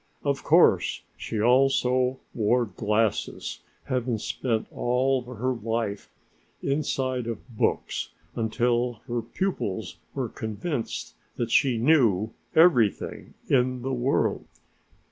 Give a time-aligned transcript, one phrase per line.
[0.23, 6.09] Of course she also wore glasses, having spent all her life
[6.63, 14.45] inside of books until her pupils were convinced that she knew everything in the world.